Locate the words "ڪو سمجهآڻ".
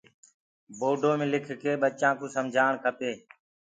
2.19-2.73